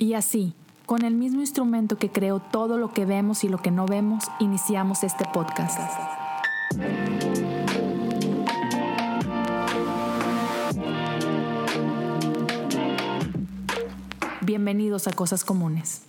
[0.00, 0.54] Y así,
[0.86, 4.24] con el mismo instrumento que creó todo lo que vemos y lo que no vemos,
[4.40, 5.78] iniciamos este podcast.
[14.40, 16.04] Bienvenidos a Cosas Comunes.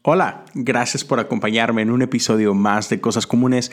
[0.00, 3.70] Hola, gracias por acompañarme en un episodio más de Cosas Comunes.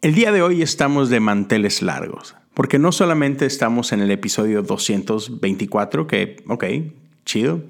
[0.00, 4.62] El día de hoy estamos de manteles largos, porque no solamente estamos en el episodio
[4.62, 6.64] 224, que, ok,
[7.26, 7.62] chido,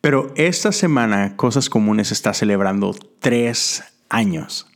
[0.00, 4.66] pero esta semana Cosas Comunes está celebrando tres años.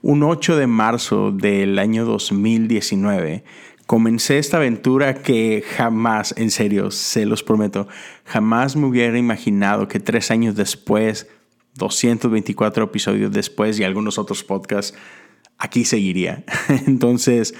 [0.00, 3.44] Un 8 de marzo del año 2019
[3.88, 7.88] comencé esta aventura que jamás, en serio, se los prometo,
[8.24, 11.26] jamás me hubiera imaginado que tres años después,
[11.76, 14.96] 224 episodios después y algunos otros podcasts,
[15.56, 16.44] aquí seguiría.
[16.86, 17.54] Entonces,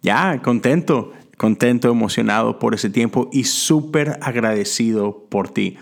[0.00, 5.78] ya, contento, contento, emocionado por ese tiempo y súper agradecido por ti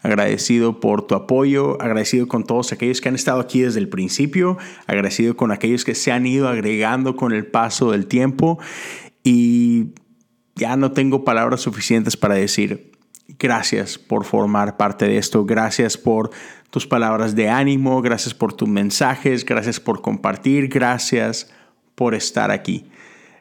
[0.00, 4.56] agradecido por tu apoyo, agradecido con todos aquellos que han estado aquí desde el principio,
[4.86, 8.58] agradecido con aquellos que se han ido agregando con el paso del tiempo
[9.24, 9.94] y
[10.54, 12.92] ya no tengo palabras suficientes para decir
[13.38, 16.30] gracias por formar parte de esto, gracias por
[16.70, 21.50] tus palabras de ánimo, gracias por tus mensajes, gracias por compartir, gracias
[21.94, 22.88] por estar aquí.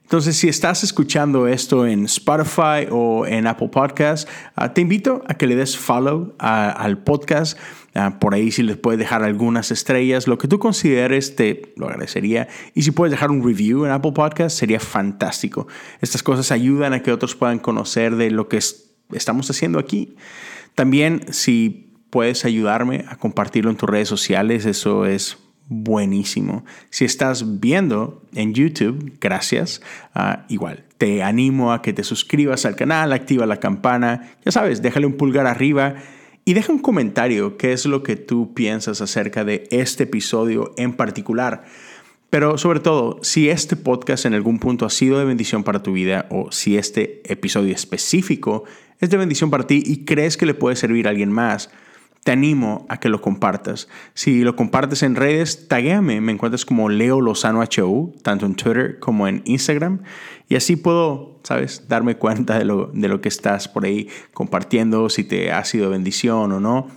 [0.08, 5.34] Entonces, si estás escuchando esto en Spotify o en Apple Podcasts, ah, te invito a
[5.34, 7.60] que le des follow al podcast.
[7.94, 11.88] Ah, por ahí si les puedes dejar algunas estrellas, lo que tú consideres, te lo
[11.90, 12.48] agradecería.
[12.74, 15.68] Y si puedes dejar un review en Apple Podcasts, sería fantástico.
[16.00, 18.62] Estas cosas ayudan a que otros puedan conocer de lo que
[19.12, 20.16] estamos haciendo aquí.
[20.74, 25.38] También, si puedes ayudarme a compartirlo en tus redes sociales, eso es
[25.70, 26.66] buenísimo.
[26.90, 29.82] Si estás viendo en YouTube, gracias.
[30.14, 34.82] Ah, igual, te animo a que te suscribas al canal, activa la campana, ya sabes,
[34.82, 35.96] déjale un pulgar arriba
[36.46, 40.94] y deja un comentario qué es lo que tú piensas acerca de este episodio en
[40.94, 41.66] particular.
[42.30, 45.94] Pero sobre todo, si este podcast en algún punto ha sido de bendición para tu
[45.94, 48.66] vida o si este episodio específico
[49.00, 51.70] es de bendición para ti y crees que le puede servir a alguien más,
[52.28, 53.88] te animo a que lo compartas.
[54.14, 56.20] Si lo compartes en redes, taguéame.
[56.20, 60.02] Me encuentras como Leo Lozano HU, tanto en Twitter como en Instagram.
[60.50, 65.10] Y así puedo, ¿sabes?, darme cuenta de lo, de lo que estás por ahí compartiendo,
[65.10, 66.90] si te ha sido bendición o no.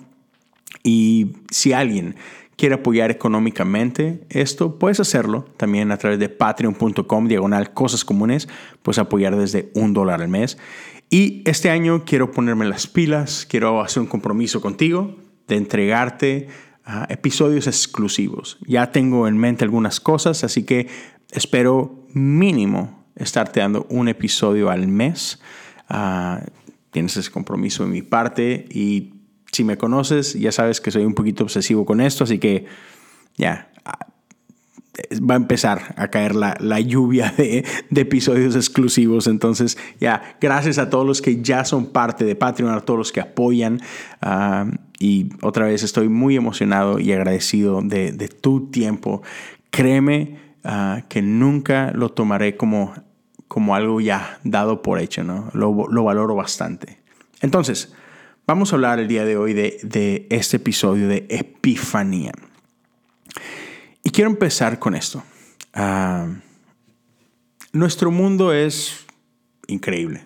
[0.82, 2.16] Y si alguien
[2.56, 8.48] quiere apoyar económicamente esto, puedes hacerlo también a través de patreon.com diagonal cosas comunes,
[8.82, 10.58] puedes apoyar desde un dólar al mes.
[11.10, 15.16] Y este año quiero ponerme las pilas, quiero hacer un compromiso contigo
[15.48, 16.47] de entregarte
[16.84, 18.59] ah, episodios exclusivos.
[18.65, 20.87] Ya tengo en mente algunas cosas, así que
[21.32, 25.41] espero mínimo estarte dando un episodio al mes.
[25.88, 26.44] Ah,
[26.93, 29.15] tienes ese compromiso de mi parte y
[29.50, 32.66] si me conoces ya sabes que soy un poquito obsesivo con esto, así que
[33.37, 33.69] ya,
[35.18, 39.26] va a empezar a caer la, lluvia de, episodios exclusivos.
[39.26, 43.12] Entonces, ya, gracias a todos los que ya son parte de Patreon, a todos los
[43.12, 43.80] que apoyan.
[44.20, 44.66] Ah,
[44.98, 49.22] y otra vez estoy muy emocionado y agradecido de, tu tiempo.
[49.70, 52.94] Créeme ah, que nunca lo tomaré como,
[53.48, 55.50] como algo ya dado por hecho, ¿no?
[55.52, 56.98] Lo, lo valoro bastante.
[57.40, 57.92] Entonces,
[58.46, 62.32] vamos a hablar el día de hoy de, de este episodio de Epifanía.
[64.02, 65.22] Y quiero empezar con esto.
[65.74, 66.26] Ah,
[67.72, 69.04] nuestro mundo es
[69.66, 70.24] increíble.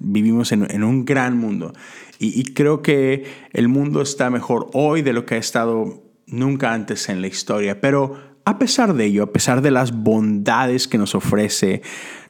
[0.00, 1.74] Vivimos en, un gran mundo
[2.18, 7.10] y, creo que el mundo está mejor hoy de lo que ha estado nunca antes
[7.10, 7.78] en la historia.
[7.80, 11.82] Pero a pesar de ello, a pesar de las bondades que nos ofrece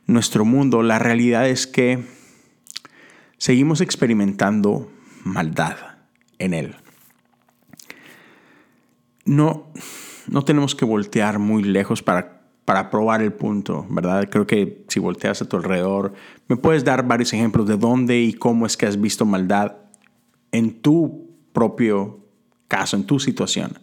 [0.07, 2.05] nuestro mundo, la realidad es que
[3.39, 4.91] seguimos experimentando
[5.23, 5.77] maldad
[6.39, 6.77] en él.
[9.25, 9.73] No,
[10.31, 14.29] no tenemos que voltear muy lejos para, para probar el punto, ¿verdad?
[14.31, 16.15] Creo que si volteas a tu alrededor,
[16.47, 19.75] me puedes dar varios ejemplos de dónde y cómo es que has visto maldad
[20.53, 22.21] en tu propio
[22.69, 23.79] caso, en tu situación.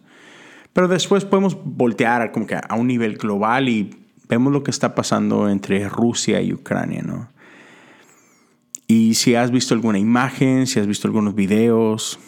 [0.72, 3.94] Pero después podemos voltear como que a un nivel global y
[4.26, 7.28] vemos lo que está pasando entre Rusia y Ucrania, ¿no?
[8.86, 12.18] Y si has visto alguna imagen, si has visto algunos videos,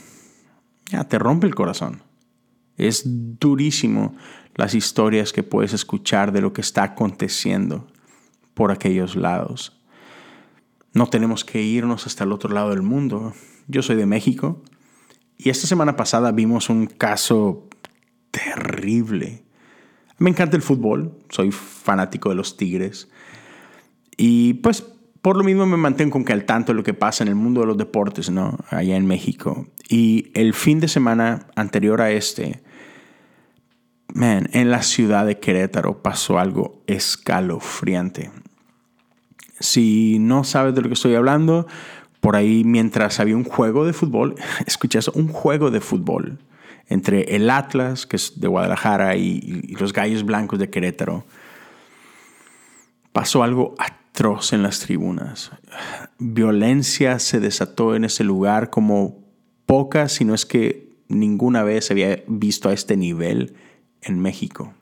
[0.90, 2.10] ya te rompe el corazón.
[2.88, 4.15] Es durísimo
[4.55, 7.87] las historias que puedes escuchar de lo que está aconteciendo
[8.55, 9.81] por aquellos lados.
[10.93, 13.35] No tenemos que irnos hasta el otro lado del mundo.
[13.69, 14.62] Yo soy de México
[15.37, 17.69] y esta semana pasada vimos un caso
[18.31, 19.44] terrible.
[20.19, 23.09] Me encanta el fútbol, soy fanático de los Tigres.
[24.17, 24.85] Y pues
[25.23, 27.35] por lo mismo me mantengo con que al tanto de lo que pasa en el
[27.35, 28.59] mundo de los deportes, ¿no?
[28.71, 29.69] Allá en México.
[29.88, 32.62] Y el fin de semana anterior a este,
[34.15, 38.31] man, en la ciudad de Querétaro pasó algo escalofriante.
[39.59, 41.67] Si no sabes de lo que estoy hablando,
[42.21, 44.35] por ahí mientras había un juego de fútbol,
[44.67, 46.39] escuché eso, un juego de fútbol
[46.89, 51.25] entre el Atlas, que es de Guadalajara, y, y los Gallos Blancos de Querétaro,
[53.12, 55.53] pasó algo atroz en las tribunas.
[56.19, 59.25] Violencia se desató en ese lugar como
[59.67, 63.55] poca, si no es que ninguna vez se había visto a este nivel
[64.02, 64.75] en México.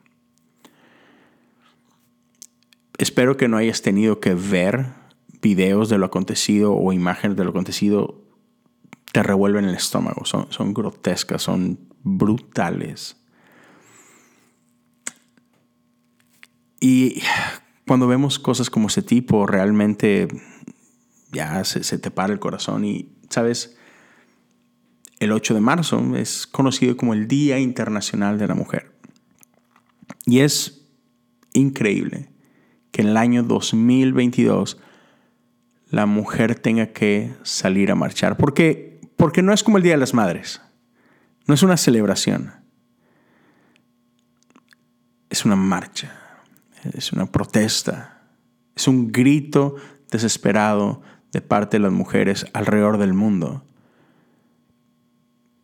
[2.97, 4.87] Espero que no hayas tenido que ver
[5.41, 8.21] videos de lo acontecido o imágenes de lo acontecido.
[9.11, 10.25] Te revuelven el estómago.
[10.25, 13.17] Son, son grotescas, son brutales.
[16.81, 17.21] Y
[17.87, 20.27] cuando vemos cosas como ese tipo, realmente
[21.31, 22.85] ya se, se te para el corazón.
[22.85, 23.77] Y, ¿sabes?
[25.19, 28.88] El 8 de marzo es conocido como el Día Internacional de la Mujer.
[30.25, 30.85] Y es
[31.53, 32.29] increíble
[32.91, 34.77] que en el año 2022
[35.89, 38.37] la mujer tenga que salir a marchar.
[38.37, 40.61] Porque, porque no es como el Día de las Madres.
[41.47, 42.53] No es una celebración.
[45.29, 46.15] Es una marcha.
[46.93, 48.21] Es una protesta.
[48.75, 49.75] Es un grito
[50.11, 51.01] desesperado
[51.31, 53.63] de parte de las mujeres alrededor del mundo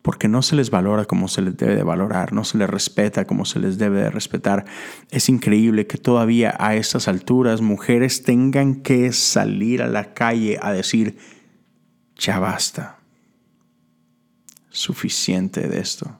[0.06, 3.24] porque no se les valora como se les debe de valorar, no se les respeta
[3.24, 4.64] como se les debe de respetar.
[5.10, 10.70] Es increíble que todavía a estas alturas mujeres tengan que salir a la calle a
[10.70, 11.18] decir,
[12.16, 13.00] ya basta,
[14.68, 16.16] suficiente de esto.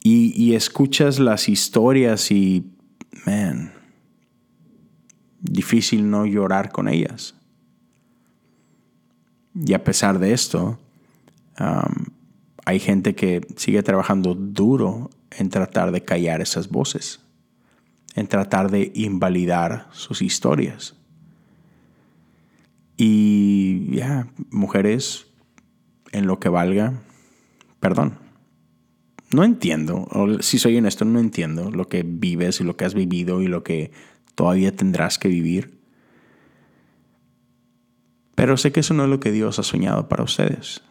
[0.00, 2.64] Y, y escuchas las historias y,
[3.26, 3.72] man,
[5.40, 7.34] difícil no llorar con ellas.
[9.52, 10.78] Y a pesar de esto,
[12.64, 17.20] hay gente que sigue trabajando duro en tratar de callar esas voces,
[18.14, 20.94] en tratar de invalidar sus historias.
[22.96, 25.26] Y ya, mujeres,
[26.12, 27.02] en lo que valga,
[27.80, 28.18] perdón.
[29.30, 32.94] No entiendo, o si soy honesto, no entiendo lo que vives y lo que has
[32.94, 33.92] vivido y lo que
[34.34, 35.78] todavía tendrás que vivir.
[38.34, 40.82] Pero sé que eso no es lo que Dios ha soñado para ustedes.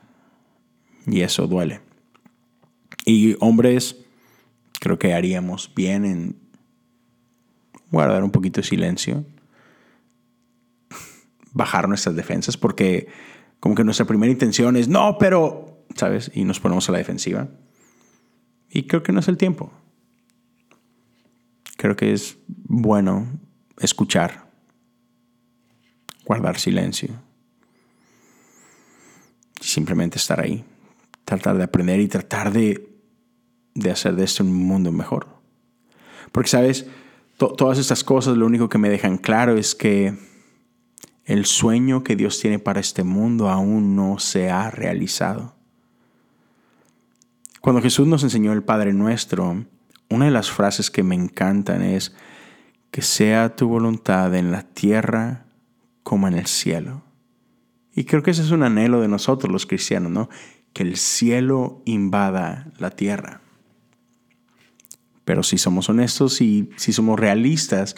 [1.08, 1.80] Y eso duele.
[3.06, 3.96] Y hombres,
[4.80, 6.36] creo que haríamos bien en
[7.90, 9.26] guardar un poquito de silencio,
[11.54, 13.08] bajar nuestras defensas, porque
[13.62, 16.30] como que nuestra primera intención es, no, pero, ¿sabes?
[16.34, 17.48] Y nos ponemos a la defensiva.
[18.70, 19.72] Y creo que no es el tiempo.
[21.78, 23.40] Creo que es bueno
[23.80, 24.52] escuchar,
[26.26, 27.10] guardar silencio,
[29.62, 30.66] simplemente estar ahí
[31.28, 32.88] tratar de aprender y tratar de,
[33.92, 35.28] hacer de esto un mundo mejor.
[36.32, 36.88] Porque, ¿sabes?
[37.36, 40.18] todas estas cosas lo único que me dejan claro es que
[41.26, 45.54] el sueño que Dios tiene para este mundo aún no se ha realizado.
[47.60, 49.66] Cuando Jesús nos enseñó el Padre Nuestro,
[50.10, 52.16] una de las frases que me encantan es
[52.90, 55.46] que sea tu voluntad en la tierra
[56.04, 57.04] como en el cielo.
[57.94, 60.30] Y creo que ese es un anhelo de nosotros los cristianos, ¿no?
[60.78, 63.42] Que el cielo invada la tierra.
[65.26, 67.96] Pero si somos honestos y si somos realistas,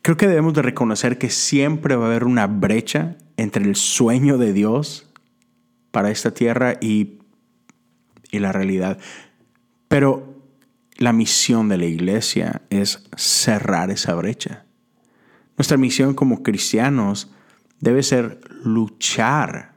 [0.00, 4.38] creo que debemos de reconocer que siempre va a haber una brecha entre el sueño
[4.38, 5.12] de Dios
[5.90, 7.18] para esta tierra y,
[8.30, 8.96] y la realidad.
[9.88, 10.42] Pero
[10.96, 14.64] la misión de la iglesia es cerrar esa brecha.
[15.58, 17.30] Nuestra misión como cristianos
[17.80, 19.71] debe ser luchar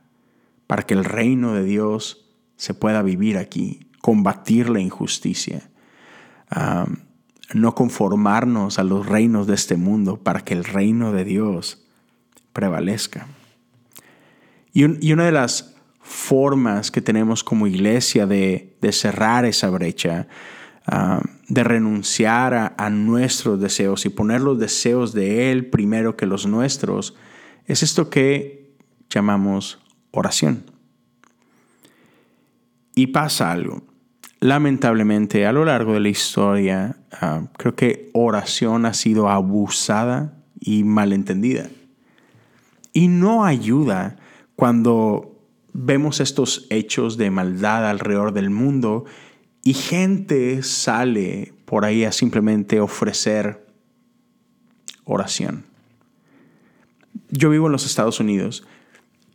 [0.68, 2.26] para que el reino de Dios
[2.58, 5.70] se pueda vivir aquí, combatir la injusticia,
[7.54, 11.86] no conformarnos a los reinos de este mundo para que el reino de Dios
[12.54, 13.28] prevalezca.
[14.74, 20.28] Y, una de las formas que tenemos como iglesia de, cerrar esa brecha,
[21.48, 27.16] de renunciar a, nuestros deseos y poner los deseos de Él primero que los nuestros,
[27.66, 28.76] es esto que
[29.10, 29.85] llamamos
[30.16, 30.64] oración.
[32.96, 33.84] Y pasa algo.
[34.40, 40.84] Lamentablemente, a lo largo de la historia, ah, creo que oración ha sido abusada y
[40.84, 41.70] malentendida.
[42.94, 44.18] Y no ayuda
[44.56, 45.36] cuando
[45.74, 49.06] vemos estos hechos de maldad alrededor del mundo
[49.64, 53.66] y gente sale por ahí a simplemente ofrecer
[55.04, 55.66] oración.
[57.30, 58.66] yo vivo en los Estados Unidos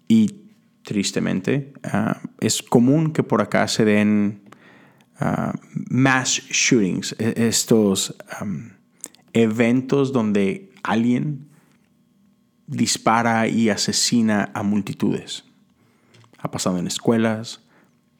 [0.09, 0.40] y
[0.83, 4.43] tristemente ah, es común que por acá se den
[5.19, 8.17] ah, mass shootings, e, estos
[9.33, 11.51] eventos donde alguien
[12.67, 15.45] dispara y asesina a multitudes.
[16.39, 17.63] Ha pasado en escuelas,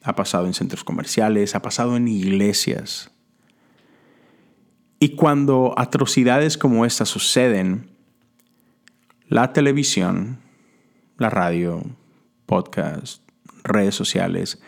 [0.03, 3.11] ha pasado en centros comerciales, ha pasado en iglesias.
[4.99, 7.89] Y cuando atrocidades como estas suceden,
[9.27, 10.39] la televisión,
[11.17, 11.81] la radio,
[12.51, 13.23] podcast,
[13.63, 14.61] redes sociales,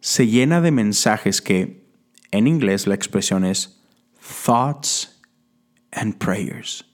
[0.00, 1.84] se llena de mensajes que
[2.30, 3.82] en inglés la expresión es
[4.46, 5.20] thoughts
[5.92, 6.86] and prayers.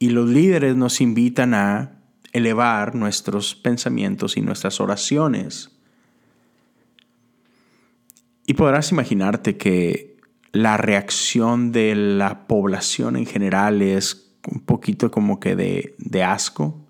[0.00, 5.70] Y los líderes nos invitan a elevar nuestros pensamientos y nuestras oraciones.
[8.46, 10.16] Y podrás imaginarte que
[10.50, 16.87] la reacción de la población en general es un poquito como que de, de asco,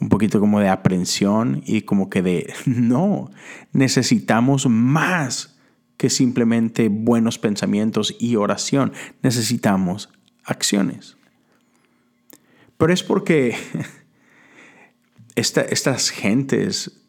[0.00, 3.30] un poquito como de aprensión y como que de, no,
[3.72, 5.58] necesitamos más
[5.96, 8.92] que simplemente buenos pensamientos y oración,
[9.22, 10.08] necesitamos
[10.44, 11.16] acciones.
[12.78, 13.54] Pero es porque
[15.34, 17.00] estas gentes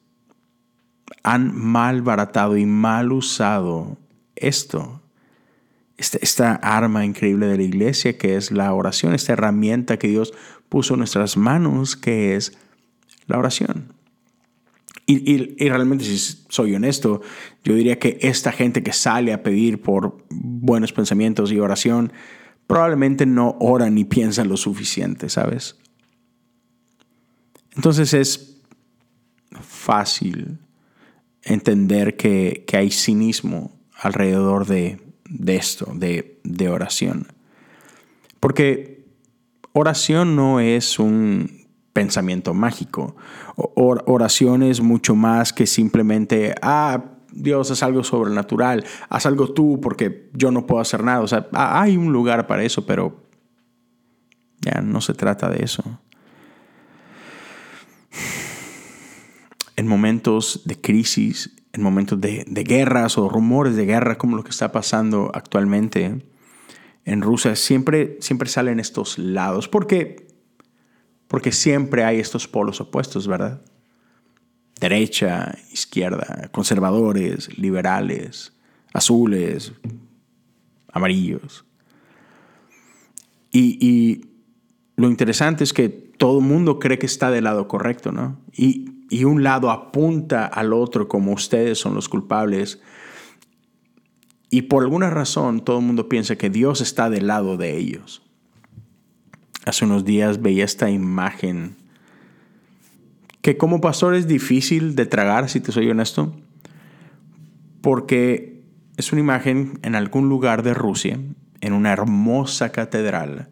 [1.23, 3.97] han mal baratado y mal usado
[4.35, 5.01] esto,
[5.97, 10.33] esta, arma increíble de la iglesia que es la oración, esta herramienta que Dios
[10.67, 12.57] puso en nuestras manos que es
[13.31, 13.93] la oración.
[15.07, 17.21] Y, y, realmente, si soy honesto,
[17.63, 22.13] yo diría que esta gente que sale a pedir por buenos pensamientos y oración,
[22.67, 25.77] probablemente no oran ni piensan lo suficiente, ¿sabes?
[27.75, 28.61] Entonces es
[29.59, 30.59] fácil
[31.43, 34.99] entender que, hay cinismo alrededor de,
[35.47, 37.27] esto, de, oración.
[38.39, 39.05] Porque
[39.73, 41.60] oración no es un
[41.93, 43.15] pensamiento mágico.
[43.55, 50.29] oración es mucho más que simplemente, ah, Dios, haz algo sobrenatural, haz algo tú porque
[50.33, 51.21] yo no puedo hacer nada.
[51.21, 53.21] O sea, hay un lugar para eso, pero
[54.61, 55.83] ya no se trata de eso.
[59.75, 64.51] En momentos de crisis, en momentos de, guerras o rumores de guerra como lo que
[64.51, 66.23] está pasando actualmente
[67.05, 69.67] en Rusia, siempre, siempre salen estos lados.
[69.67, 70.27] Porque,
[71.31, 73.61] porque siempre hay estos polos opuestos, ¿verdad?
[74.81, 78.51] derecha, izquierda, conservadores, liberales,
[78.93, 79.71] azules,
[80.91, 81.63] amarillos.
[83.53, 84.25] Y,
[84.97, 88.37] lo interesante es que todo el mundo cree que está del lado correcto, ¿no?
[88.51, 92.81] Y, y un lado apunta al otro como ustedes son los culpables.
[94.49, 98.21] Y por alguna razón todo el mundo piensa que Dios está del lado de ellos.
[99.65, 101.75] Hace unos días veía esta imagen
[103.41, 106.35] que como pastor es difícil de tragar, si te soy honesto,
[107.81, 108.63] porque
[108.97, 111.19] es una imagen en algún lugar de Rusia,
[111.61, 113.49] en una hermosa catedral,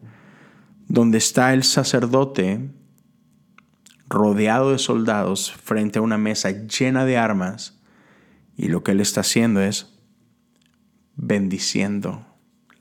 [0.88, 2.70] donde está el sacerdote
[4.08, 7.80] rodeado de soldados frente a una mesa llena de armas,
[8.58, 9.94] y lo que él está haciendo es
[11.16, 12.26] bendiciendo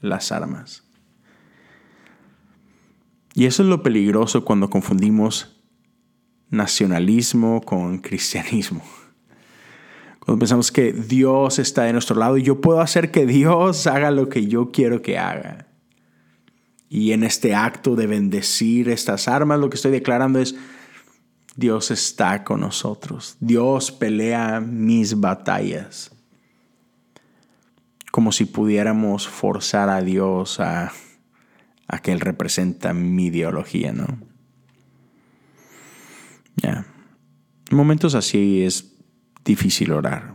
[0.01, 0.88] las armas.
[3.35, 5.59] Y eso es lo peligroso cuando confundimos
[6.51, 8.83] nacionalismo con cristianismo.
[10.19, 14.11] Cuando pensamos que Dios está de nuestro lado y yo puedo hacer que Dios haga
[14.11, 15.67] lo que yo quiero que haga.
[16.91, 20.55] Y en este acto de bendecir estas armas, lo que estoy declarando es,
[21.57, 23.37] Dios está con nosotros.
[23.41, 26.11] Dios pelea mis batallas.
[28.11, 30.93] Como si pudiéramos forzar a Dios a,
[31.89, 34.29] a que Él representa mi ideología, ¿no?
[37.71, 38.95] En momentos así es
[39.45, 40.35] difícil orar.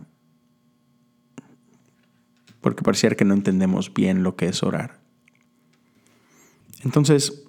[2.62, 5.00] Porque pareciera que no entendemos bien lo que es orar.
[6.84, 7.44] Entonces,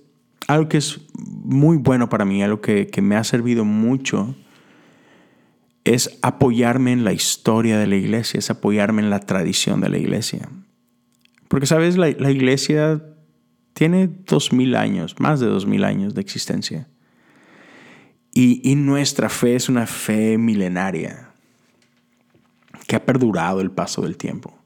[0.47, 4.35] algo que es muy bueno para mí, algo que, me ha servido mucho,
[5.85, 9.99] es apoyarme en la historia de la iglesia, es apoyarme en la tradición de la
[9.99, 10.49] iglesia.
[11.49, 11.97] Porque, ¿sabes?
[11.97, 13.03] La, la iglesia
[13.75, 16.89] tiene dos mil años, más de dos mil años de existencia.
[18.33, 21.31] Y, nuestra fe es una fe milenaria
[22.89, 24.59] que ha perdurado el paso del tiempo.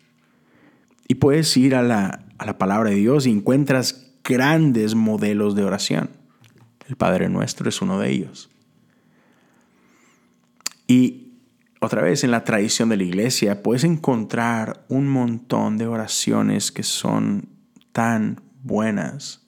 [1.06, 5.64] Y puedes ir a la, a la palabra de Dios y encuentras grandes modelos de
[5.64, 6.10] oración.
[6.88, 8.48] El Padre Nuestro es uno de ellos.
[10.86, 11.34] Y
[11.80, 16.82] otra vez en la tradición de la iglesia puedes encontrar un montón de oraciones que
[16.82, 17.50] son
[17.92, 19.44] tan buenas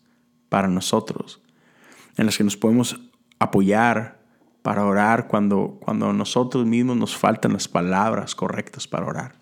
[0.49, 1.41] para nosotros,
[2.17, 3.01] en las que nos podemos
[3.39, 4.19] apoyar,
[4.63, 9.41] para orar cuando, cuando nosotros mismos nos faltan las palabras correctas para orar.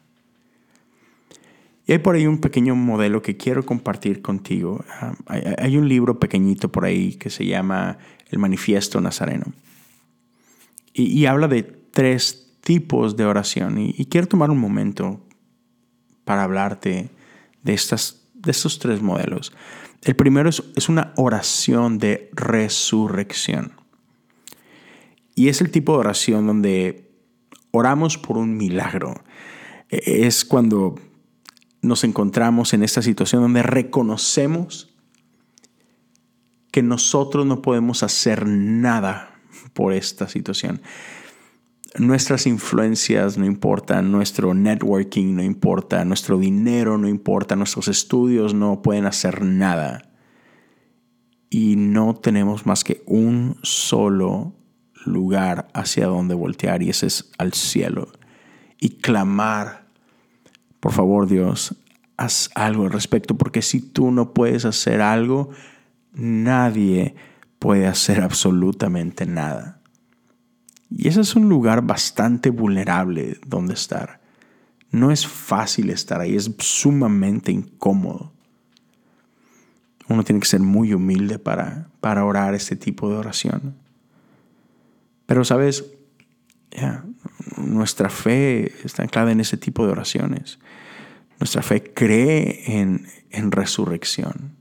[1.88, 4.84] Y hay por ahí un pequeño modelo que quiero compartir contigo.
[4.90, 7.96] Ah, hay, un libro pequeñito por ahí que se llama
[8.28, 9.46] El Manifiesto Nazareno.
[10.92, 13.78] Y, habla de tres tipos de oración.
[13.78, 15.24] Y, quiero tomar un momento
[16.26, 17.08] para hablarte
[17.62, 19.52] de, estas, de estos tres modelos.
[20.02, 23.72] El primero es una oración de resurrección.
[25.34, 27.12] Y es el tipo de oración donde
[27.70, 29.22] oramos por un milagro.
[29.88, 30.96] E, es cuando
[31.80, 34.92] nos encontramos en esta situación donde reconocemos
[36.72, 39.40] que nosotros no podemos hacer nada
[39.74, 40.80] por esta situación.
[41.96, 48.82] Nuestras influencias no importan, nuestro networking no importa, nuestro dinero no importa, nuestros estudios no
[48.82, 50.10] pueden hacer nada.
[51.50, 54.52] Y no tenemos más que un solo
[55.06, 58.08] lugar hacia donde voltear y ese es al cielo.
[58.78, 59.86] Y clamar,
[60.80, 61.74] por favor Dios,
[62.18, 65.50] haz algo al respecto, porque si tú no puedes hacer algo,
[66.12, 67.14] nadie
[67.58, 69.77] puede hacer absolutamente nada.
[70.90, 74.20] Y ese es un lugar bastante vulnerable donde estar.
[74.90, 78.32] No es fácil estar ahí, es sumamente incómodo.
[80.08, 83.74] Uno tiene que ser muy humilde para, para orar este tipo de oración.
[85.26, 85.84] Pero, ¿sabes?
[87.56, 90.58] nuestra fe está anclada en ese tipo de oraciones.
[91.40, 94.52] Nuestra fe cree en, en resurrección.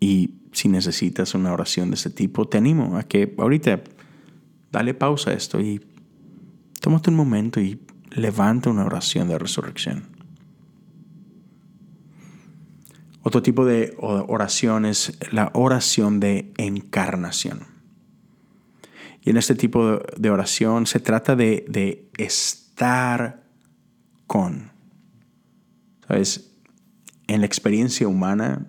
[0.00, 3.82] Y si necesitas una oración de ese tipo, te animo a que ahorita
[4.70, 5.80] dale pausa a esto y
[6.80, 7.80] tómate un momento y
[8.10, 10.12] levanta una oración de resurrección.
[13.22, 17.72] Otro tipo de oración es la oración de encarnación.
[19.24, 23.44] Y en este tipo de oración se trata de, estar
[24.26, 24.72] con.
[26.08, 26.52] ¿Sabes?
[27.28, 28.66] En la experiencia humana,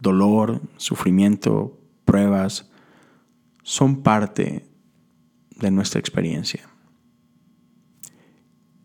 [0.00, 2.70] dolor, sufrimiento, pruebas,
[3.62, 4.66] son parte
[5.56, 6.68] de nuestra experiencia.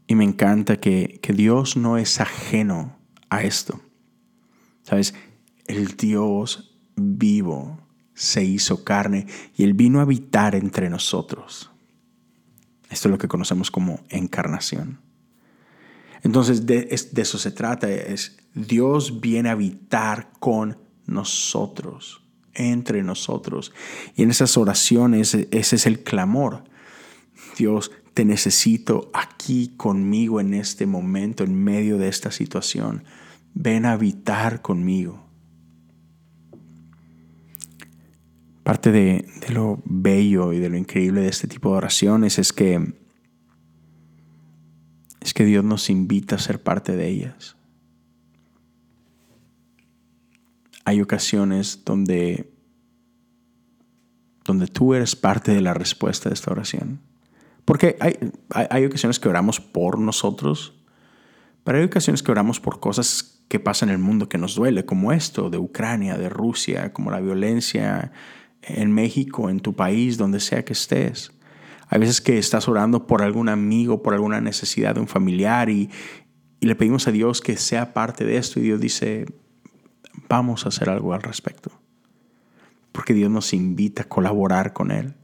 [0.08, 2.97] Y me encanta que, que Dios no es ajeno
[3.30, 3.82] a esto.
[4.84, 5.15] ¿Sabes?
[5.65, 7.80] El Dios vivo
[8.13, 11.71] se hizo carne y Él vino a habitar entre nosotros.
[12.89, 14.99] Esto es lo que conocemos como encarnación.
[16.23, 22.22] Entonces de, eso se trata, es Dios viene a habitar con nosotros,
[22.54, 23.74] entre nosotros.
[24.15, 26.63] Y en esas oraciones ese es el clamor.
[27.58, 33.04] Dios, te necesito aquí conmigo en este momento, en medio de esta situación
[33.56, 35.26] ven a habitar conmigo.
[38.63, 42.94] Parte de, lo bello y de lo increíble de este tipo de oraciones es que
[45.22, 47.56] es que Dios nos invita a ser parte de ellas.
[50.86, 52.56] Hay ocasiones donde
[54.45, 57.02] donde tú eres parte de la respuesta de esta oración.
[57.65, 58.15] Porque hay,
[58.52, 60.76] hay ocasiones que oramos por nosotros,
[61.63, 64.86] pero hay ocasiones que oramos por cosas que pasa en el mundo que nos duele,
[64.86, 68.12] como esto de Ucrania, de Rusia, como la violencia
[68.62, 71.32] en México, en tu país, donde sea que estés.
[71.88, 75.89] Hay veces que estás orando por algún amigo, por alguna necesidad de un familiar y,
[76.60, 79.26] y le pedimos a Dios que sea parte de esto y Dios dice,
[80.29, 81.71] vamos a hacer algo al respecto.
[82.91, 85.15] Porque Dios nos invita a colaborar con Él.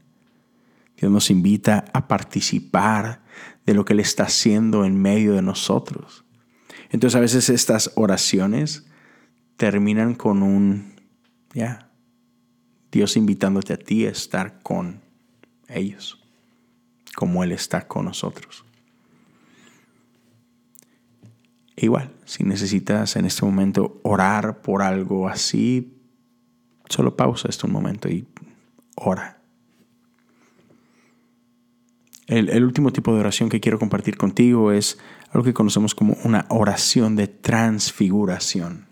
[0.96, 3.22] Dios nos invita a participar
[3.66, 6.24] de lo que Él está haciendo en medio de nosotros.
[6.90, 8.86] Entonces a veces estas oraciones
[9.56, 10.94] terminan con un,
[11.54, 11.88] ya,
[12.90, 15.00] Dios invitándote a ti a estar con
[15.68, 16.22] ellos,
[17.14, 18.64] como Él está con nosotros.
[21.76, 25.98] igual, si necesitas en este momento orar por algo así,
[26.88, 28.26] solo pausa esto un momento y
[28.94, 29.42] ora.
[32.26, 34.98] El, último tipo de oración que quiero compartir contigo es
[35.30, 38.86] algo que conocemos como una oración de transfiguración.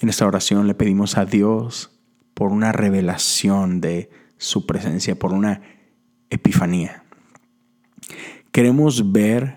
[0.00, 1.90] En esta oración le pedimos a Dios
[2.34, 5.62] por una revelación de su presencia, por una
[6.28, 7.04] epifanía.
[8.52, 9.56] Queremos ver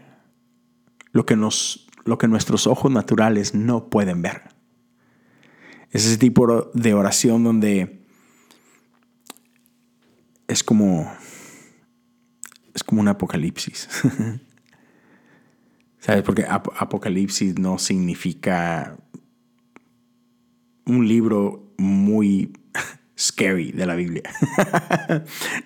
[1.12, 4.50] lo que, nos, lo que nuestros ojos naturales no pueden ver.
[5.91, 8.04] Es ese tipo de oración donde
[10.50, 11.10] es como
[12.74, 13.88] es como un apocalipsis.
[16.00, 16.24] ¿Sabes?
[16.24, 18.97] Porque apocalipsis no significa
[20.86, 22.52] un libro muy
[23.17, 24.24] scary de la Biblia.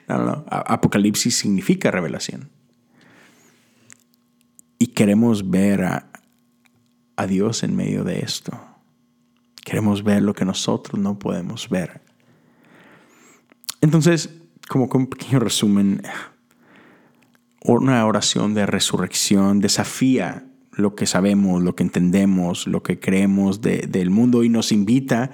[0.07, 0.45] no, no, no.
[0.47, 2.51] Apocalipsis significa revelación.
[4.77, 6.11] Y queremos ver a,
[7.15, 8.59] a Dios en medio de esto.
[9.63, 12.01] Queremos ver lo que nosotros no podemos ver.
[13.81, 14.29] Entonces,
[14.67, 16.01] como un pequeño resumen,
[17.63, 24.09] una oración de resurrección desafía lo que sabemos, lo que entendemos, lo que creemos del
[24.09, 25.31] mundo y nos invita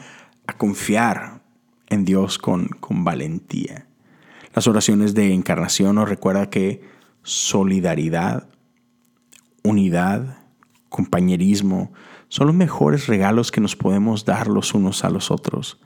[0.47, 1.41] a confiar
[1.87, 3.87] en Dios con, con valentía.
[4.53, 6.81] Las oraciones de encarnación nos recuerda que
[7.23, 8.47] solidaridad,
[9.63, 10.40] unidad,
[10.91, 11.91] compañerismo
[12.27, 15.79] son los mejores regalos que nos podemos dar los unos a los otros.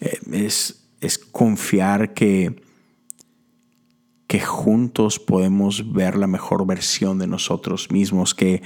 [0.00, 2.62] Eh, es, es confiar que,
[4.28, 8.62] que juntos podemos ver la mejor versión de nosotros mismos, que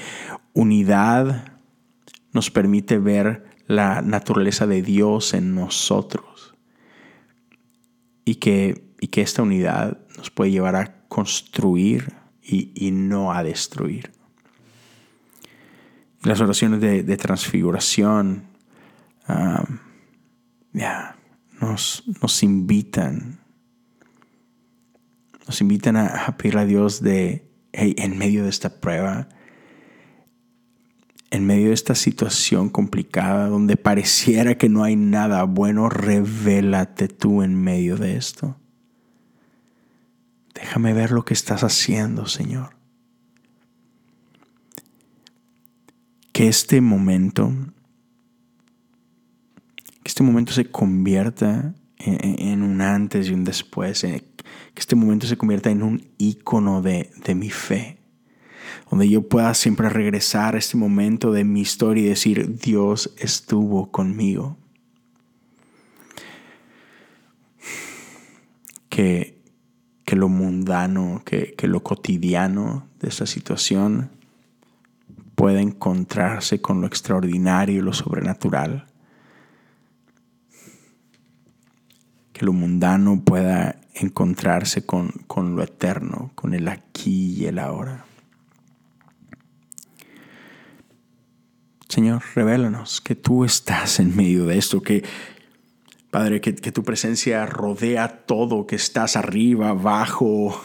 [0.52, 1.52] unidad
[2.32, 6.54] nos permite ver la naturaleza de Dios en nosotros
[8.24, 14.12] y que, y que esta unidad nos puede llevar a construir y, no a destruir.
[16.26, 18.42] Las oraciones de, transfiguración
[19.28, 19.78] um,
[21.60, 23.38] nos, nos, invitan,
[25.46, 29.28] nos invitan a, pedir a Dios de, en medio de esta prueba,
[31.30, 37.44] en medio de esta situación complicada donde pareciera que no hay nada bueno, revélate tú
[37.44, 38.56] en medio de esto.
[40.54, 42.75] Déjame ver lo que estás haciendo, Señor.
[46.36, 47.50] Que este momento,
[50.02, 54.20] que este momento se convierta en, un antes y un después, que
[54.76, 57.96] este momento se convierta en un icono de, de mi fe
[58.90, 63.90] donde yo pueda siempre regresar a este momento de mi historia y decir, Dios estuvo
[63.90, 64.58] conmigo.
[68.90, 69.40] Que,
[70.04, 74.10] que lo mundano, que, que lo cotidiano de esta situación
[75.46, 78.86] pueda encontrarse con lo extraordinario y lo sobrenatural.
[82.32, 88.06] Que lo mundano pueda encontrarse con, con lo eterno, con el aquí y el ahora.
[91.88, 95.04] Señor, revélanos que tú estás en medio de esto, que
[96.10, 100.60] Padre, que, tu presencia rodea todo, que estás arriba, abajo,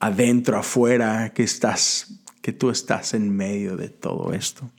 [0.00, 4.70] adentro, afuera, que estás, que tú estás en medio de todo esto.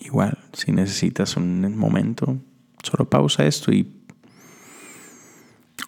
[0.00, 2.38] Igual, si necesitas un momento,
[2.82, 4.06] solo pausa esto y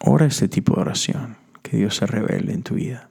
[0.01, 3.09] ora este tipo de oración, que Dios se revele en tu vida.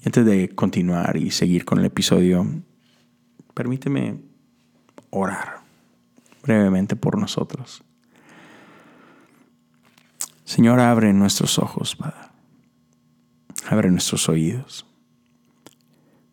[0.00, 2.46] Y antes de continuar y seguir con el episodio,
[3.52, 4.20] permíteme
[5.10, 5.62] orar
[6.40, 7.82] brevemente por nosotros.
[10.50, 12.18] Señor, abre nuestros ojos, Padre.
[13.68, 14.84] Abre nuestros oídos.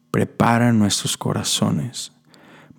[0.10, 2.14] Prepara nuestros corazones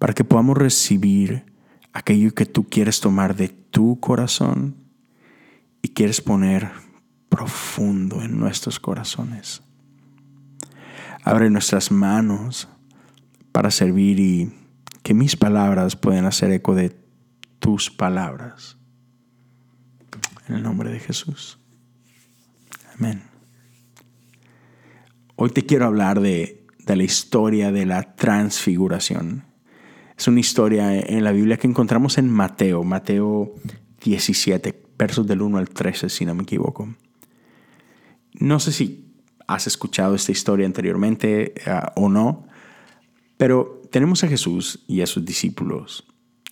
[0.00, 1.46] para que podamos recibir
[1.92, 4.74] aquello que tú quieres tomar de tu corazón
[5.80, 6.72] y quieres poner
[7.28, 9.62] profundo en nuestros corazones.
[11.22, 12.66] Abre nuestras manos
[13.52, 14.52] para servir y
[15.04, 17.00] que mis palabras puedan hacer eco de
[17.60, 18.77] tus palabras.
[20.48, 21.58] En el nombre de Jesús.
[22.96, 23.22] Amén.
[25.36, 29.44] Hoy te quiero hablar de, de la historia de la transfiguración.
[30.16, 33.54] Es una historia en la Biblia que encontramos en Mateo, Mateo
[34.02, 36.94] 17, versos del 1 al 13, si no me equivoco.
[38.32, 39.12] No sé si
[39.46, 42.46] has escuchado esta historia anteriormente ah, o no,
[43.36, 46.04] pero tenemos a Jesús y a sus discípulos.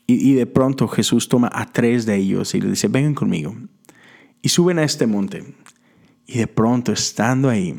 [0.09, 3.57] Y, de pronto Jesús toma a tres de ellos y les dice, vengan conmigo.
[4.47, 5.43] Y suben a este monte.
[6.25, 7.75] Y de pronto, estando ahí,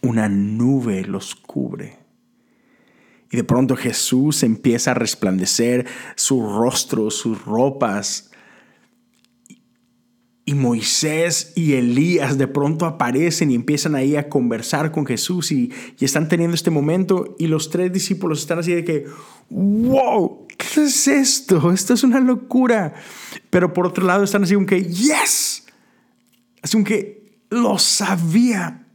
[0.00, 1.98] una nube los cubre.
[3.30, 5.86] Y de pronto Jesús empieza a resplandecer
[6.16, 8.30] su rostro, sus ropas
[10.44, 15.70] y Moisés y Elías de pronto aparecen y empiezan ahí a conversar con Jesús y,
[16.00, 19.04] están teniendo este momento y los tres discípulos están así de que,
[19.50, 20.41] wow,
[20.72, 21.72] ¿qué es esto?
[21.72, 22.94] Esto es una locura.
[23.50, 25.64] Pero por otro lado están así como que, yes,
[26.62, 28.86] así como que lo sabía.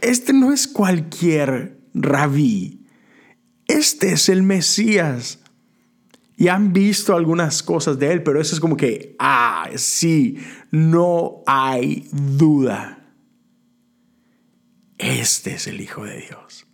[0.00, 2.86] Este no es cualquier rabí,
[3.68, 5.38] este es el Mesías
[6.36, 10.38] y han visto algunas cosas de él, pero eso es como que, ah, sí,
[10.72, 13.14] no hay duda.
[14.98, 16.66] Este es el Hijo de Dios.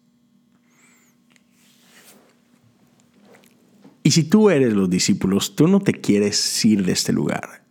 [4.08, 7.62] Y si tú eres los discípulos, tú no te quieres ir de este lugar.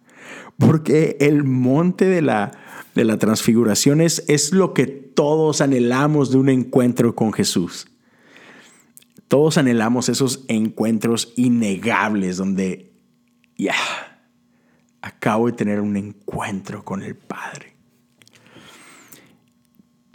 [0.59, 2.51] Porque el monte de la,
[2.93, 7.87] de la transfiguración es, es lo que todos anhelamos de un encuentro con Jesús.
[9.27, 12.93] Todos anhelamos esos encuentros innegables donde
[13.57, 13.73] ya
[15.01, 17.73] acabo de tener un encuentro con el Padre.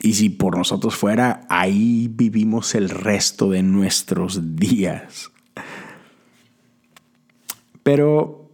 [0.00, 5.31] Y si por nosotros fuera, ahí vivimos el resto de nuestros días.
[7.82, 8.50] Pero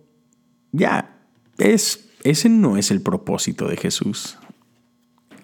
[0.73, 1.19] ya,
[1.59, 4.39] es, ese no es el propósito de Jesús.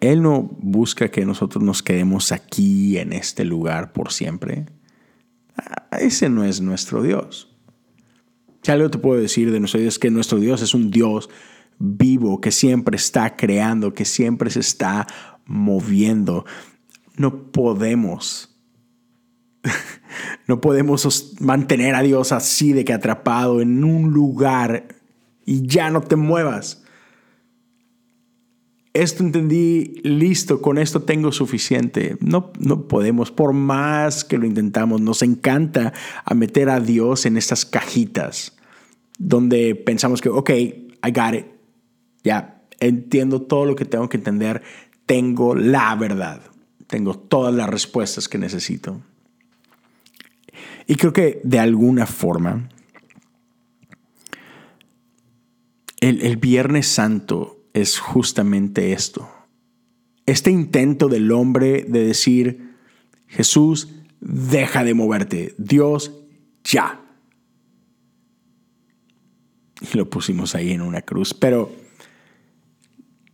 [0.01, 4.67] Él no busca que nosotros nos quedemos aquí en este lugar por siempre.
[5.57, 7.51] Ah, ese no es nuestro Dios.
[8.63, 11.29] Si algo te puedo decir de nuestro Dios es que nuestro Dios es un Dios
[11.79, 15.07] vivo, que siempre está creando, que siempre se está
[15.45, 16.45] moviendo.
[17.17, 18.54] No podemos
[20.47, 24.89] no podemos mantener a Dios así de que atrapado en un lugar
[25.45, 26.83] y ya no te muevas.
[28.93, 32.17] Esto entendí, listo, con esto tengo suficiente.
[32.21, 35.93] No, no podemos, por más que lo intentamos, nos encanta
[36.25, 38.57] a meter a Dios en estas cajitas
[39.19, 41.47] donde pensamos que, ok, I got it,
[42.23, 44.63] ya, entiendo todo lo que tengo que entender,
[45.07, 46.41] tengo la verdad,
[46.87, 49.01] tengo todas las respuestas que necesito.
[50.87, 52.69] Y creo que de alguna forma,
[56.01, 59.31] el, el Viernes Santo es justamente esto.
[60.27, 62.77] Este intento del hombre de decir,
[63.27, 63.89] Jesús,
[64.21, 65.55] deja de moverte.
[65.59, 66.13] Dios,
[66.65, 67.01] ya.
[69.81, 71.35] Y lo pusimos ahí en una cruz.
[71.35, 71.71] Pero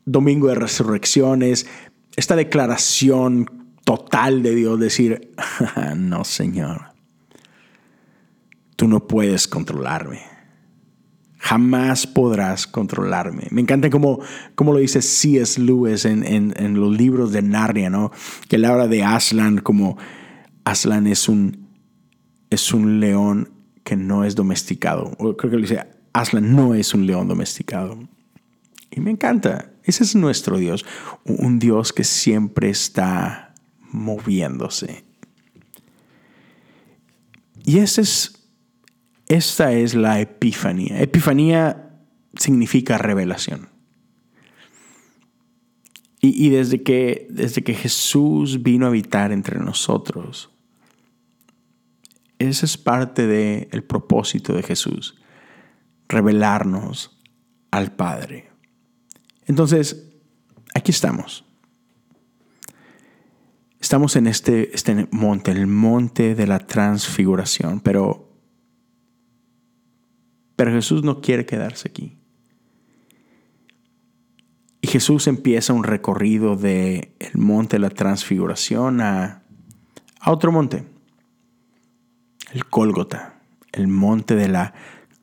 [0.05, 1.67] Domingo de Resurrecciones,
[2.17, 5.33] esta declaración total de Dios, decir,
[5.97, 6.90] no, Señor,
[8.81, 10.23] tú no puedes controlarme.
[11.37, 13.47] Jamás podrás controlarme.
[13.51, 14.23] Me encanta cómo,
[14.57, 15.61] lo dice C.S.
[15.61, 18.11] Lewis en, en, los libros de Narnia, ¿no?
[18.49, 19.99] Que él habla de Aslan como
[20.65, 21.69] Aslan es un,
[22.49, 23.53] es un león
[23.85, 25.13] que no es domesticado.
[25.19, 27.99] O creo que le dice, Aslan no es un león domesticado.
[28.91, 29.75] Y me encanta.
[29.85, 30.87] Ese es nuestro Dios.
[31.25, 33.53] Un Dios que siempre está
[33.91, 35.05] moviéndose.
[37.63, 38.40] Y ese es
[39.31, 41.01] esta es la epifanía.
[41.01, 42.01] Epifanía
[42.35, 43.69] significa revelación.
[46.21, 50.51] Y, desde, que, desde que Jesús vino a habitar entre nosotros,
[52.39, 55.23] ese es parte del propósito de Jesús,
[56.09, 57.23] revelarnos
[57.71, 58.51] al Padre.
[59.47, 60.11] Entonces,
[60.75, 61.47] aquí estamos.
[63.81, 68.30] Estamos en este, este monte, el monte de la transfiguración, pero
[70.61, 72.19] pero Jesús no quiere quedarse aquí.
[74.83, 79.43] Y Jesús empieza un recorrido del el monte de la transfiguración a,
[80.21, 80.85] a otro monte,
[82.53, 83.41] el Cólgota,
[83.73, 84.75] el monte de la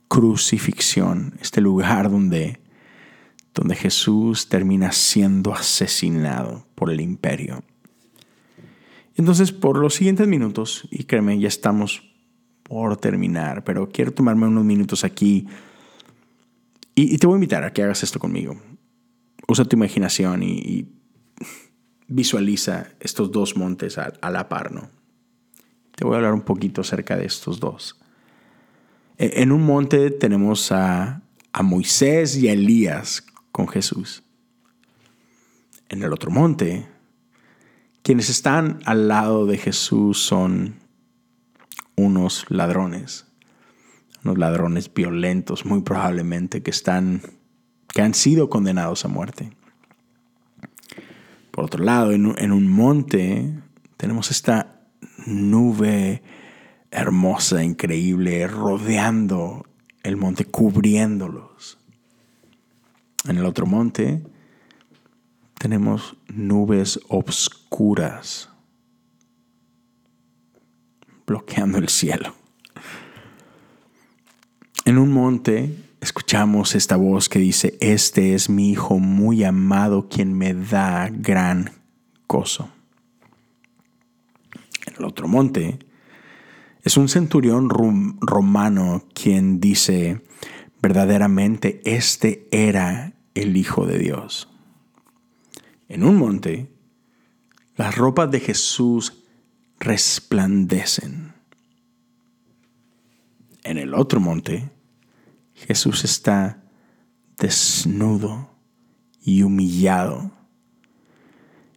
[0.08, 2.60] crucifixión, este lugar donde,
[3.54, 7.63] donde Jesús termina siendo asesinado por el imperio.
[9.15, 12.07] Entonces, por los siguientes minutos, y créeme, ya estamos
[12.67, 15.47] por terminar, pero quiero tomarme unos minutos aquí
[16.99, 18.60] y, te voy a invitar a que hagas esto conmigo.
[19.47, 20.88] Usa tu imaginación y,
[22.08, 24.89] visualiza estos dos montes a, la par, ¿no?
[25.95, 27.99] Te voy a hablar un poquito acerca de estos dos.
[29.19, 31.21] E, en un monte tenemos a,
[31.53, 34.23] a Moisés y a Elías con Jesús.
[35.89, 36.88] En el otro monte,
[38.01, 40.75] quienes están al lado de Jesús son
[41.97, 43.25] unos ladrones,
[44.23, 47.21] unos ladrones violentos, muy probablemente, que están,
[47.93, 49.51] que han sido condenados a muerte.
[51.51, 53.60] Por otro lado, en, en un monte
[53.97, 54.81] tenemos esta
[55.25, 56.21] nube
[56.91, 59.65] hermosa, increíble, rodeando
[60.03, 61.79] el monte, cubriéndolos.
[63.27, 64.23] En el otro monte
[65.57, 68.49] tenemos nubes obscuras
[71.27, 72.33] bloqueando el cielo.
[74.85, 80.33] En un monte escuchamos esta voz que dice, este es mi Hijo muy amado quien
[80.33, 81.71] me da gran
[82.27, 82.69] gozo.
[84.87, 85.79] En el otro monte
[86.83, 90.21] es un centurión romano quien dice,
[90.81, 94.49] verdaderamente este era el Hijo de Dios.
[95.89, 96.71] En un monte,
[97.75, 99.16] las ropas de Jesús
[99.79, 101.33] resplandecen.
[103.63, 104.71] en el otro monte,
[105.53, 106.63] Jesús está
[107.37, 108.49] desnudo
[109.21, 110.31] y humillado.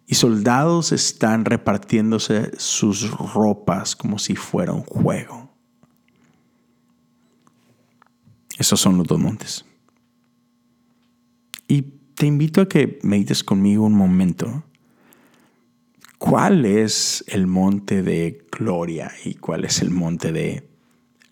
[0.07, 5.51] Y soldados están repartiéndose sus ropas como si fuera un juego.
[8.59, 9.65] Esos son los dos montes.
[11.67, 14.65] Y te invito a que medites conmigo un momento.
[16.21, 20.69] ¿Cuál es el monte de gloria y cuál es el monte de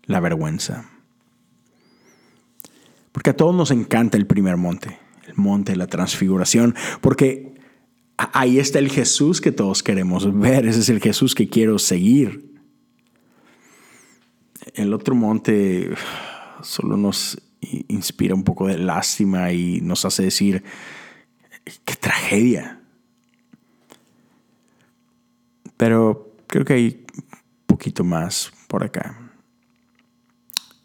[0.06, 0.88] la vergüenza?
[3.12, 7.52] Porque a todos nos encanta el primer monte, el monte de la transfiguración, porque
[8.16, 12.54] ahí está el Jesús que todos queremos ver, ese es el Jesús que quiero seguir.
[14.72, 15.90] El otro monte
[16.62, 20.64] solo nos inspira un poco de lástima y nos hace decir,
[21.84, 22.77] qué tragedia.
[25.78, 27.06] Pero creo que hay
[27.66, 29.32] poquito más por acá.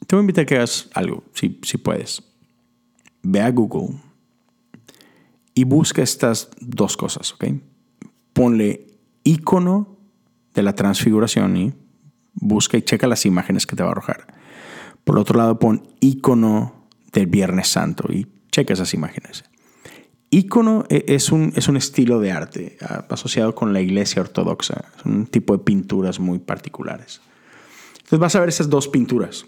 [0.07, 2.23] Te voy a invitar a que hagas algo, si, si puedes.
[3.23, 3.99] Ve a Google
[5.55, 7.45] y busca estas dos cosas, ¿ok?
[8.33, 8.87] Ponle
[9.23, 9.97] icono
[10.53, 11.73] de la transfiguración y
[12.33, 14.27] busca y checa las imágenes que te va a arrojar.
[15.03, 19.43] Por otro lado, pon icono del Viernes Santo y checa esas imágenes.
[20.33, 22.77] Icono e, es un, es un estilo de arte
[23.09, 24.85] asociado con la iglesia ortodoxa.
[24.97, 27.21] Es un tipo de pinturas muy particulares.
[27.97, 29.45] Entonces vas a ver esas dos pinturas.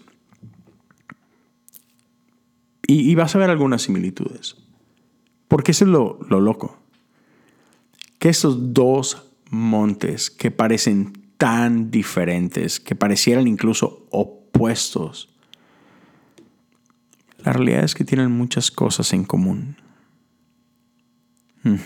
[2.88, 4.56] Y, vas a ver algunas similitudes.
[5.48, 6.78] Porque eso es lo, lo loco.
[8.20, 15.34] Que esos dos montes que parecen tan diferentes, que parecieran incluso opuestos,
[17.44, 19.76] la realidad es que tienen muchas cosas en común.
[21.66, 21.78] Hmm.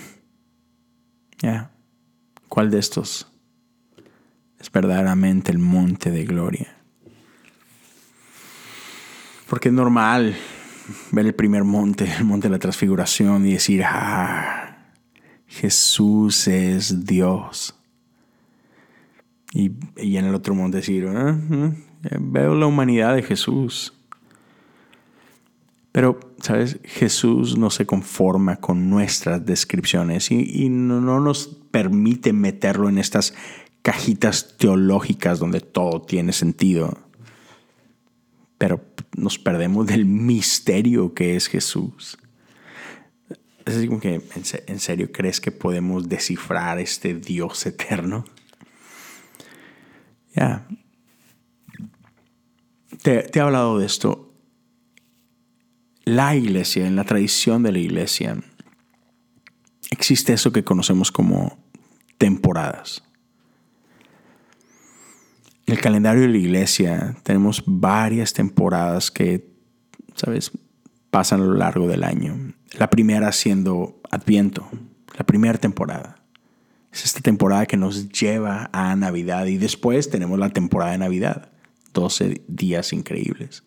[1.41, 1.71] Ya.
[2.47, 3.31] ¿Cuál de estos
[4.59, 6.77] es verdaderamente el monte de gloria?
[9.49, 10.35] Porque es normal
[11.11, 14.93] ver el primer monte, el monte de la transfiguración y decir, ah,
[15.47, 17.75] Jesús es Dios.
[19.51, 23.93] Y, en el otro monte decir, ah, ah, veo la humanidad de Jesús.
[25.91, 26.79] Pero, ¿sabes?
[26.83, 33.33] Jesús no se conforma con nuestras descripciones y, no, no, nos permite meterlo en estas
[33.81, 36.97] cajitas teológicas donde todo tiene sentido.
[38.57, 38.83] Pero
[39.15, 42.17] nos perdemos del misterio que es Jesús.
[43.65, 44.21] Es así como que,
[44.67, 48.25] ¿en serio crees que podemos descifrar este Dios eterno?
[50.35, 50.67] Ya.
[53.03, 54.30] Te, te he hablado de esto
[56.03, 58.37] la iglesia, en la tradición de la iglesia,
[59.89, 61.57] existe eso que conocemos como
[62.17, 63.03] temporadas.
[65.65, 69.47] En el calendario de la iglesia tenemos varias temporadas que,
[70.15, 70.51] ¿sabes?,
[71.11, 72.53] pasan a lo largo del año.
[72.79, 74.67] La primera siendo Adviento,
[75.17, 76.21] la primera temporada.
[76.91, 81.51] Es esta temporada que nos lleva a Navidad y después tenemos la temporada de Navidad,
[81.93, 83.63] 12 días increíbles.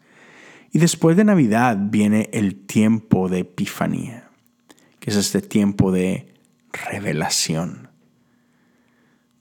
[0.75, 4.29] Y después de Navidad viene el tiempo de Epifanía,
[4.99, 6.35] que es este tiempo de
[6.91, 7.91] revelación,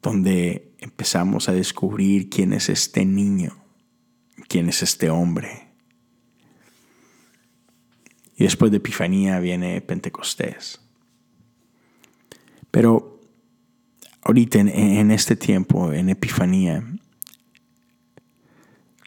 [0.03, 3.57] donde empezamos a descubrir quién es este niño,
[4.47, 5.69] quién es este hombre.
[8.37, 10.81] Y después de Epifanía viene Pentecostés.
[12.69, 13.19] Pero
[14.21, 16.83] ahorita en, este tiempo, en Epifanía,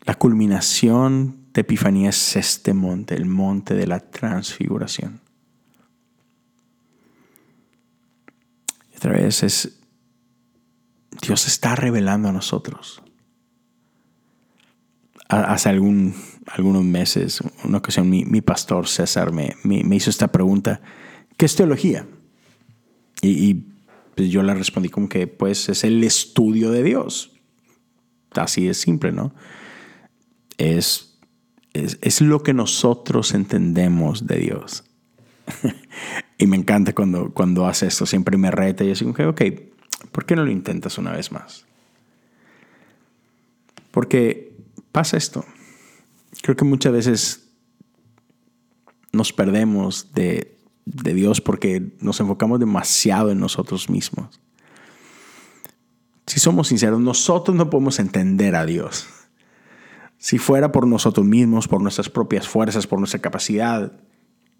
[0.04, 5.20] la culminación Epifanía es este monte, el monte de la transfiguración.
[8.96, 9.78] Otra vez es,
[11.22, 13.02] Dios está revelando a nosotros.
[15.28, 16.14] Hace algún,
[16.46, 20.80] algunos meses, una ocasión, mi, pastor César me, me, hizo esta pregunta,
[21.36, 22.06] ¿qué es teología?
[23.22, 23.54] Y,
[24.14, 27.32] pues yo le respondí como que pues es el estudio de Dios.
[28.30, 29.34] Así es simple, ¿no?
[30.56, 31.05] Es
[31.84, 34.84] es, lo que nosotros entendemos de Dios.
[36.38, 39.42] y me encanta cuando, cuando hace esto, siempre me reta y yo digo, ok,
[40.12, 41.64] ¿por qué no lo intentas una vez más?
[43.90, 44.56] Porque
[44.92, 45.44] pasa esto.
[46.42, 47.48] Creo que muchas veces
[49.12, 54.40] nos perdemos de, de Dios porque nos enfocamos demasiado en nosotros mismos.
[56.26, 59.06] Si somos sinceros, nosotros no podemos entender a Dios.
[60.18, 63.92] Si fuera por nosotros mismos, por nuestras propias fuerzas, por nuestra capacidad,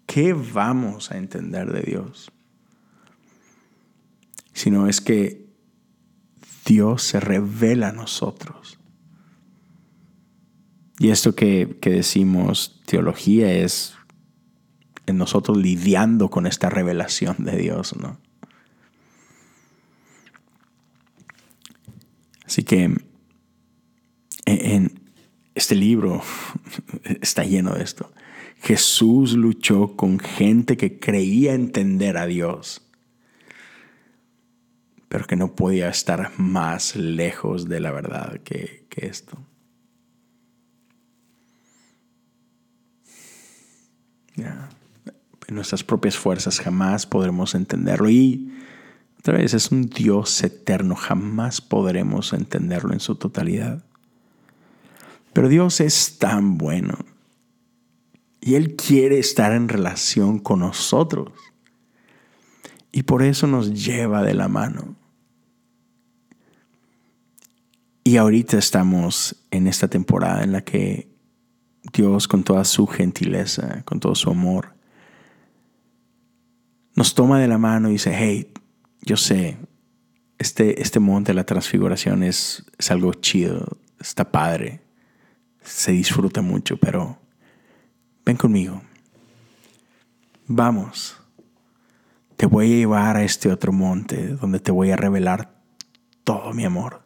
[0.05, 2.31] ¿qué vamos a entender de Dios?
[4.53, 5.47] Sino es que
[6.65, 8.79] Dios se revela a nosotros.
[10.99, 13.95] Y esto que, que decimos teología es
[15.05, 18.19] en nosotros lidiando con esta revelación de Dios, ¿no?
[22.45, 22.95] Así que
[24.45, 25.06] en
[25.57, 26.21] este libro
[27.21, 28.11] está lleno de esto.
[28.61, 32.81] Jesús luchó con gente que creía entender a Dios,
[35.09, 39.37] pero que no podía estar más lejos de la verdad que, esto.
[45.47, 48.09] En nuestras propias fuerzas jamás podremos entenderlo.
[48.09, 48.51] Y
[49.19, 53.86] otra vez, es un Dios eterno, jamás podremos entenderlo en su totalidad.
[55.37, 56.97] Pero Dios es tan bueno
[58.41, 61.31] y Él quiere estar en relación con nosotros.
[62.91, 64.95] Y por eso nos lleva de la mano.
[68.03, 71.07] Y ahorita estamos en esta temporada en la que
[71.93, 74.73] Dios con toda su gentileza, con todo su amor,
[76.95, 78.51] nos toma de la mano y dice, hey,
[79.03, 79.59] yo sé,
[80.39, 84.86] este, este monte de la transfiguración es, es algo chido, está padre,
[85.67, 87.19] se disfruta mucho, pero
[88.25, 88.81] ven conmigo.
[90.47, 91.17] Vamos.
[92.37, 95.59] Te voy a llevar a este otro monte donde te voy a revelar
[96.23, 97.03] todo mi amor.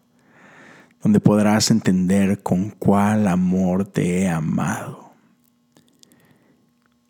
[1.01, 5.13] Donde podrás entender con cuál amor te he amado.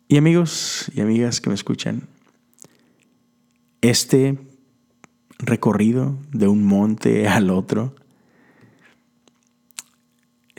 [0.08, 2.08] Y amigos y amigas que me escuchan,
[3.82, 4.38] este
[5.38, 7.94] recorrido de un monte al otro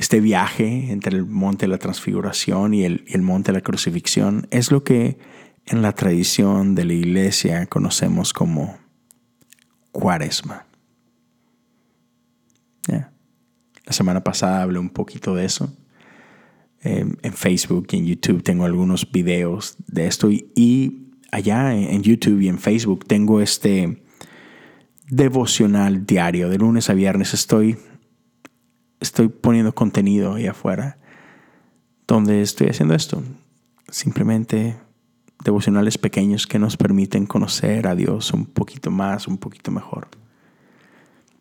[0.04, 4.70] este viaje entre el monte de la transfiguración y el, monte de la crucifixión es
[4.70, 5.18] lo que
[5.66, 8.78] en la tradición de la iglesia conocemos como
[9.94, 10.66] cuaresma.
[12.86, 15.74] La semana pasada hablé un poquito de eso.
[16.82, 22.50] en Facebook y en YouTube tengo algunos videos de esto y, allá en YouTube y
[22.50, 24.04] en Facebook tengo este
[25.08, 26.50] devocional diario.
[26.50, 27.78] De lunes a viernes estoy
[29.04, 30.98] estoy poniendo contenido ahí afuera
[32.08, 33.22] donde estoy haciendo esto.
[33.90, 34.78] Simplemente
[35.44, 40.08] devocionales pequeños que nos permiten conocer a Dios un poquito más, un poquito mejor.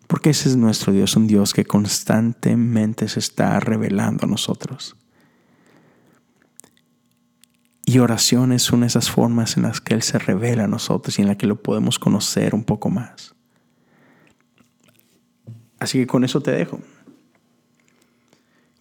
[0.08, 4.96] Porque ese es nuestro Dios, un Dios que constantemente se está revelando a nosotros.
[7.84, 11.18] Y oración es una de esas formas en las que Él se revela a nosotros
[11.18, 13.34] y en la que lo podemos conocer un poco más.
[15.78, 16.80] Así que con eso te dejo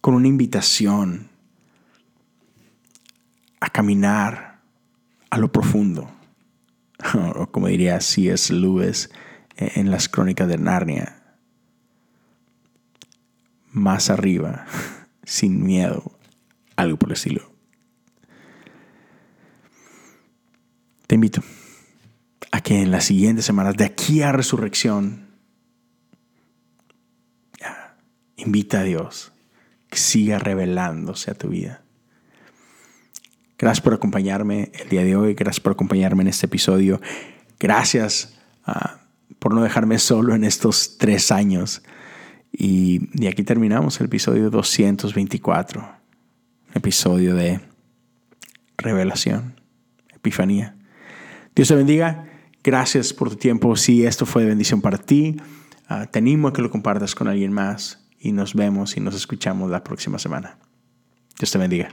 [0.02, 1.30] con una invitación
[3.60, 4.60] a caminar
[5.30, 6.10] a lo profundo,
[7.14, 8.52] o como diría C.S.
[8.52, 9.10] Lewis
[9.56, 11.22] en las crónicas de Narnia,
[13.70, 14.66] más arriba,
[15.22, 16.18] sin miedo,
[16.74, 17.52] algo por el estilo.
[21.06, 21.44] Te invito
[22.50, 25.28] a que en las siguientes semanas, de aquí a resurrección,
[28.36, 29.32] invita a Dios
[29.92, 31.82] siga revelándose a tu vida.
[33.58, 37.00] Gracias por acompañarme el día de hoy, gracias por acompañarme en este episodio,
[37.60, 38.36] gracias
[38.66, 38.98] ah,
[39.38, 41.82] por no dejarme solo en estos tres años.
[42.52, 45.88] Y, aquí terminamos el episodio 224,
[46.74, 47.60] episodio de
[48.76, 49.60] revelación,
[50.12, 50.76] epifanía.
[51.54, 52.26] Dios te bendiga,
[52.64, 53.76] gracias por tu tiempo.
[53.76, 55.36] Si esto fue de bendición para ti,
[55.88, 59.16] uh, te animo a que lo compartas con alguien más y nos vemos y nos
[59.16, 60.56] escuchamos la próxima semana.
[61.38, 61.88] Dios te bendiga.